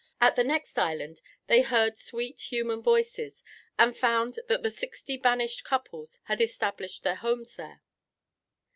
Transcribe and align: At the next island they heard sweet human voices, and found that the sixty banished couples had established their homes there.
At 0.19 0.35
the 0.35 0.43
next 0.43 0.79
island 0.79 1.21
they 1.45 1.61
heard 1.61 1.95
sweet 1.95 2.41
human 2.51 2.81
voices, 2.81 3.43
and 3.77 3.95
found 3.95 4.39
that 4.47 4.63
the 4.63 4.71
sixty 4.71 5.15
banished 5.15 5.63
couples 5.63 6.17
had 6.23 6.41
established 6.41 7.03
their 7.03 7.13
homes 7.17 7.55
there. 7.55 7.83